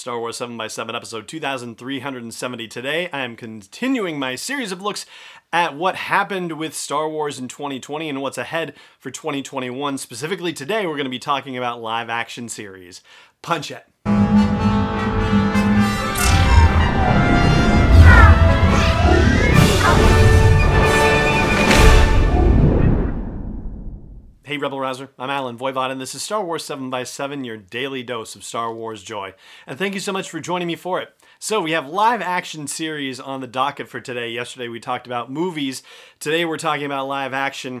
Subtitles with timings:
[0.00, 2.68] Star Wars 7x7, episode 2370.
[2.68, 5.04] Today, I am continuing my series of looks
[5.52, 9.98] at what happened with Star Wars in 2020 and what's ahead for 2021.
[9.98, 13.02] Specifically, today, we're going to be talking about live action series.
[13.42, 13.89] Punch it.
[24.60, 28.44] Rebel Rouser, I'm Allen Voivod, and this is Star Wars 7x7, your daily dose of
[28.44, 29.32] Star Wars joy.
[29.66, 31.14] And thank you so much for joining me for it.
[31.38, 34.28] So, we have live action series on the docket for today.
[34.28, 35.82] Yesterday we talked about movies.
[36.18, 37.80] Today we're talking about live action.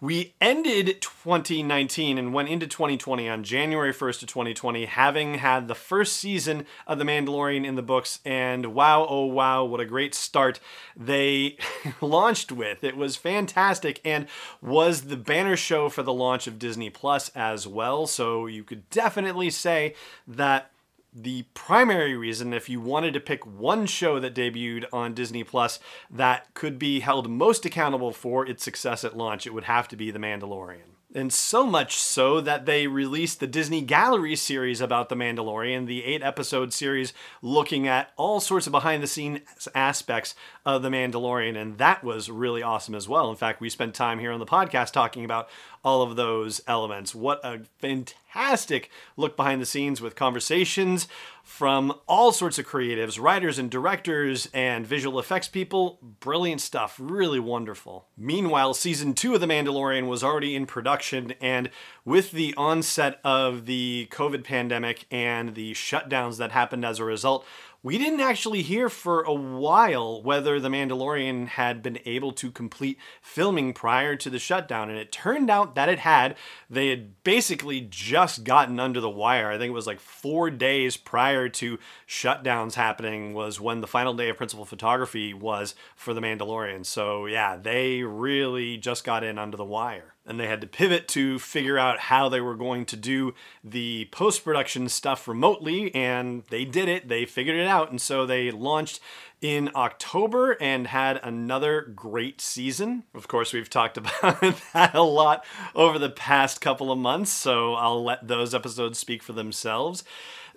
[0.00, 5.74] We ended 2019 and went into 2020 on January 1st of 2020, having had the
[5.74, 8.20] first season of The Mandalorian in the books.
[8.24, 10.60] And wow, oh wow, what a great start
[10.96, 11.56] they
[12.00, 12.84] launched with.
[12.84, 14.28] It was fantastic and
[14.62, 18.06] was the banner show for the launch of Disney Plus as well.
[18.06, 19.96] So you could definitely say
[20.28, 20.70] that
[21.12, 25.80] the primary reason if you wanted to pick one show that debuted on Disney Plus
[26.10, 29.96] that could be held most accountable for its success at launch, it would have to
[29.96, 30.94] be The Mandalorian.
[31.14, 36.04] And so much so that they released the Disney Gallery series about The Mandalorian, the
[36.04, 39.40] eight episode series looking at all sorts of behind the scenes
[39.74, 40.34] aspects
[40.66, 41.56] of The Mandalorian.
[41.56, 43.30] And that was really awesome as well.
[43.30, 45.48] In fact, we spent time here on the podcast talking about
[45.88, 47.14] all of those elements.
[47.14, 51.08] What a fantastic look behind the scenes with conversations
[51.42, 55.98] from all sorts of creatives, writers and directors and visual effects people.
[56.20, 58.06] Brilliant stuff, really wonderful.
[58.18, 61.70] Meanwhile, season two of The Mandalorian was already in production, and
[62.04, 67.46] with the onset of the COVID pandemic and the shutdowns that happened as a result,
[67.82, 72.98] we didn't actually hear for a while whether The Mandalorian had been able to complete
[73.22, 76.36] filming prior to the shutdown, and it turned out that it had.
[76.68, 79.50] They had basically just gotten under the wire.
[79.50, 84.14] I think it was like four days prior to shutdowns happening, was when the final
[84.14, 86.84] day of principal photography was for The Mandalorian.
[86.84, 91.08] So, yeah, they really just got in under the wire and they had to pivot
[91.08, 93.34] to figure out how they were going to do
[93.64, 97.08] the post production stuff remotely, and they did it.
[97.08, 99.00] They figured it out, and so they launched
[99.40, 103.04] in October and had another great season.
[103.14, 104.40] Of course, we've talked about
[104.74, 105.44] that a lot
[105.74, 110.04] over the past couple of months, so I'll let those episodes speak for themselves.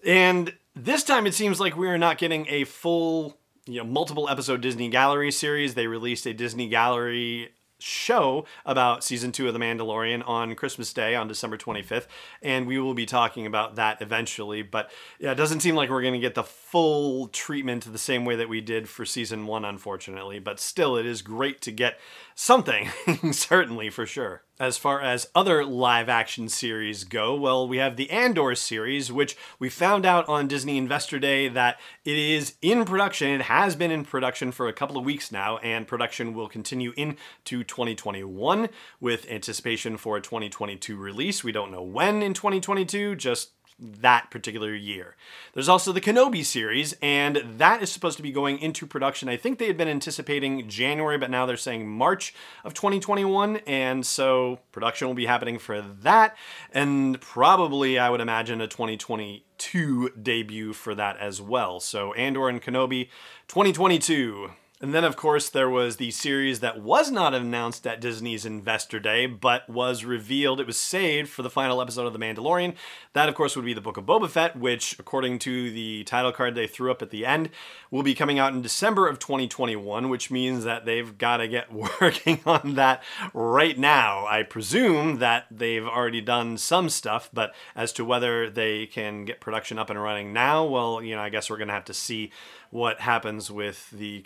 [0.05, 4.27] And this time it seems like we are not getting a full you know multiple
[4.27, 5.75] episode Disney Gallery series.
[5.75, 11.15] They released a Disney Gallery show about season two of The Mandalorian on Christmas Day
[11.15, 12.07] on December 25th,
[12.41, 14.61] and we will be talking about that eventually.
[14.61, 18.25] But yeah, it doesn't seem like we're going to get the full treatment the same
[18.25, 20.39] way that we did for season one, unfortunately.
[20.39, 21.99] But still, it is great to get
[22.35, 22.89] something,
[23.31, 24.43] certainly for sure.
[24.61, 29.35] As far as other live action series go, well, we have the Andor series, which
[29.57, 33.29] we found out on Disney Investor Day that it is in production.
[33.29, 36.93] It has been in production for a couple of weeks now, and production will continue
[36.95, 41.43] into 2021 with anticipation for a 2022 release.
[41.43, 45.15] We don't know when in 2022, just that particular year.
[45.53, 49.27] There's also the Kenobi series, and that is supposed to be going into production.
[49.27, 52.33] I think they had been anticipating January, but now they're saying March
[52.63, 56.37] of 2021, and so production will be happening for that,
[56.71, 61.79] and probably, I would imagine, a 2022 debut for that as well.
[61.79, 63.09] So Andor and Kenobi
[63.47, 64.51] 2022.
[64.81, 68.99] And then, of course, there was the series that was not announced at Disney's Investor
[68.99, 70.59] Day, but was revealed.
[70.59, 72.73] It was saved for the final episode of The Mandalorian.
[73.13, 76.31] That, of course, would be the Book of Boba Fett, which, according to the title
[76.31, 77.51] card they threw up at the end,
[77.91, 81.71] will be coming out in December of 2021, which means that they've got to get
[82.01, 83.03] working on that
[83.35, 84.25] right now.
[84.25, 89.41] I presume that they've already done some stuff, but as to whether they can get
[89.41, 91.93] production up and running now, well, you know, I guess we're going to have to
[91.93, 92.31] see
[92.71, 94.21] what happens with the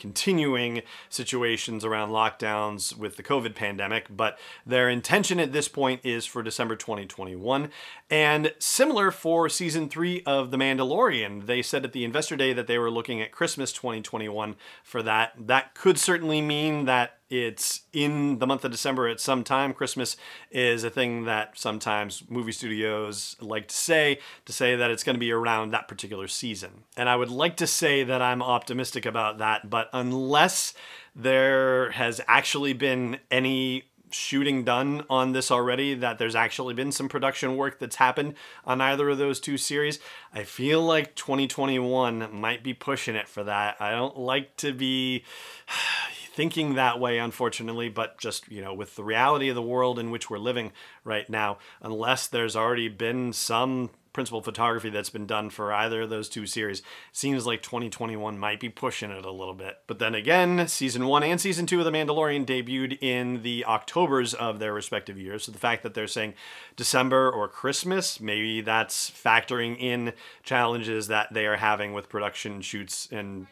[0.46, 4.06] continuing situations around lockdowns with the COVID pandemic.
[4.16, 7.70] But their intention at this point is for December 2021.
[8.12, 12.68] And similar for season three of The Mandalorian, they said at the investor day that
[12.68, 15.34] they were looking at Christmas 2021 for that.
[15.48, 19.74] That could certainly mean that it's in the month of December at some time.
[19.74, 20.16] Christmas
[20.52, 25.16] is a thing that sometimes movie studios like to say, to say that it's going
[25.16, 26.84] to be around that particular season.
[26.96, 30.74] And I would like to say that I'm optimistic about that, but unless
[31.16, 33.86] there has actually been any
[34.16, 38.34] shooting done on this already, that there's actually been some production work that's happened
[38.66, 40.00] on either of those two series.
[40.34, 43.76] I feel like 2021 might be pushing it for that.
[43.80, 45.24] I don't like to be
[46.36, 50.12] thinking that way, unfortunately, but just, you know, with the reality of the world in
[50.12, 50.74] which we're living
[51.06, 56.10] right now, unless there's already been some principal photography that's been done for either of
[56.10, 56.82] those two series,
[57.12, 59.80] seems like 2021 might be pushing it a little bit.
[59.88, 64.34] But then again, season one and season two of The Mandalorian debuted in the Octobers
[64.34, 65.44] of their respective years.
[65.44, 66.34] So the fact that they're saying
[66.78, 70.14] December or Christmas, maybe that's factoring in
[70.44, 73.48] challenges that they are having with production shoots and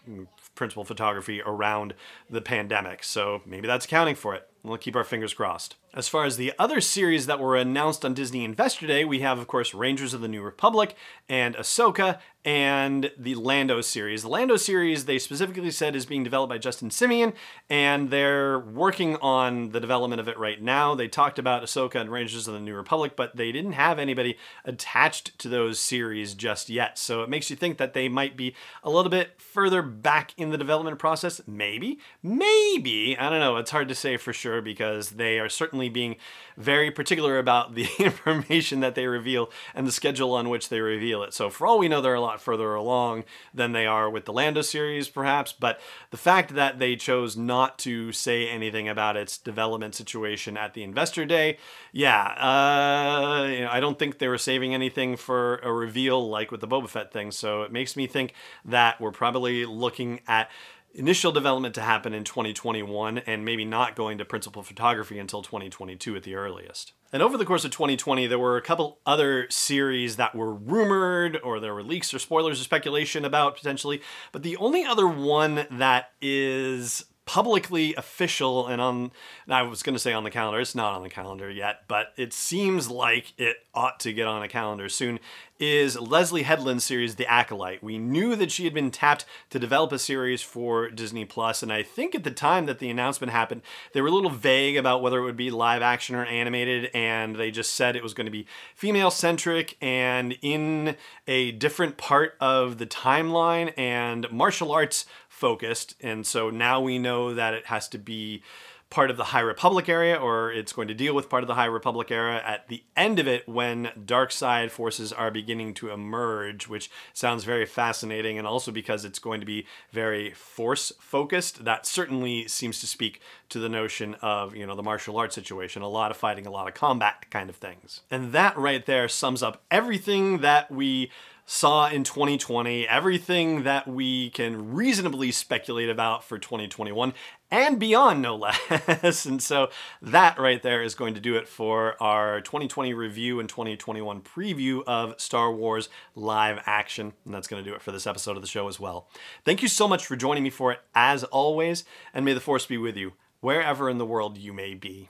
[0.55, 1.93] principal photography around
[2.29, 3.03] the pandemic.
[3.03, 4.49] So maybe that's accounting for it.
[4.63, 5.75] We'll keep our fingers crossed.
[5.93, 9.37] As far as the other series that were announced on Disney Investor Day, we have,
[9.37, 10.95] of course, Rangers of the New Republic
[11.29, 14.23] and Ahsoka and the Lando series.
[14.23, 17.33] The Lando series, they specifically said, is being developed by Justin Simien,
[17.69, 20.95] and they're working on the development of it right now.
[20.95, 24.37] They talked about Ahsoka and Rangers of the New Republic, but they didn't have anybody
[24.65, 26.97] attached to those series just yet.
[26.97, 30.49] So it makes you think that they might be a little bit further back in
[30.49, 31.39] the development process.
[31.45, 31.99] Maybe.
[32.21, 33.17] Maybe.
[33.17, 33.57] I don't know.
[33.57, 36.15] It's hard to say for sure because they are certainly being
[36.57, 41.23] very particular about the information that they reveal and the schedule on which they reveal
[41.23, 41.33] it.
[41.33, 43.23] So, for all we know, they're a lot further along
[43.53, 45.53] than they are with the Lando series, perhaps.
[45.53, 45.79] But
[46.11, 50.83] the fact that they chose not to say anything about its development situation at the
[50.83, 51.57] investor day,
[51.91, 56.51] yeah, uh, you know, I don't think they were saving anything for a reveal like
[56.51, 57.31] with the Boba Fett thing.
[57.31, 58.33] So, it makes me think
[58.65, 60.49] that we're probably looking at
[60.93, 66.15] initial development to happen in 2021 and maybe not going to principal photography until 2022
[66.15, 66.93] at the earliest.
[67.11, 71.39] And over the course of 2020, there were a couple other series that were rumored,
[71.43, 74.01] or there were leaks or spoilers or speculation about potentially.
[74.31, 79.11] But the only other one that is publicly official and on
[79.47, 82.07] I was going to say on the calendar it's not on the calendar yet but
[82.17, 85.19] it seems like it ought to get on a calendar soon
[85.59, 87.81] is Leslie Headland's series The Acolyte.
[87.81, 91.71] We knew that she had been tapped to develop a series for Disney Plus and
[91.71, 93.61] I think at the time that the announcement happened
[93.93, 97.37] they were a little vague about whether it would be live action or animated and
[97.37, 102.35] they just said it was going to be female centric and in a different part
[102.41, 105.95] of the timeline and martial arts focused.
[105.99, 108.43] And so now we know that it has to be
[108.89, 111.55] part of the High Republic area, or it's going to deal with part of the
[111.55, 115.89] High Republic era at the end of it when dark side forces are beginning to
[115.89, 121.65] emerge, which sounds very fascinating, and also because it's going to be very force focused.
[121.65, 123.19] That certainly seems to speak
[123.49, 126.51] to the notion of, you know, the martial arts situation, a lot of fighting, a
[126.51, 128.01] lot of combat kind of things.
[128.11, 131.09] And that right there sums up everything that we
[131.45, 137.13] saw in 2020, everything that we can reasonably speculate about for 2021
[137.51, 138.35] and beyond, no
[138.71, 139.25] less.
[139.25, 139.69] and so
[140.01, 144.83] that right there is going to do it for our 2020 review and 2021 preview
[144.87, 147.13] of Star Wars live action.
[147.25, 149.07] And that's going to do it for this episode of the show as well.
[149.45, 152.65] Thank you so much for joining me for it, as always, and may the Force
[152.65, 155.09] be with you wherever in the world you may be.